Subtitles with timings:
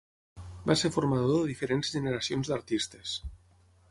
[0.71, 3.15] Va ser formador de diferents generacions d'artistes.